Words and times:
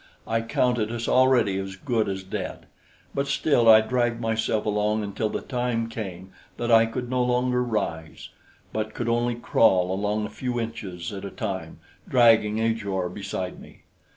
I 0.25 0.41
counted 0.41 0.91
us 0.91 1.07
already 1.07 1.59
as 1.59 1.75
good 1.75 2.09
as 2.09 2.23
dead; 2.23 2.65
but 3.13 3.27
still 3.27 3.69
I 3.69 3.81
dragged 3.81 4.19
myself 4.19 4.65
along 4.65 5.03
until 5.03 5.29
the 5.29 5.41
time 5.41 5.89
came 5.89 6.31
that 6.57 6.71
I 6.71 6.87
could 6.87 7.07
no 7.07 7.21
longer 7.21 7.61
rise, 7.63 8.29
but 8.73 8.95
could 8.95 9.07
only 9.07 9.35
crawl 9.35 9.91
along 9.91 10.25
a 10.25 10.29
few 10.31 10.59
inches 10.59 11.13
at 11.13 11.23
a 11.23 11.29
time, 11.29 11.81
dragging 12.09 12.59
Ajor 12.59 13.09
beside 13.09 13.59
me. 13.59 13.83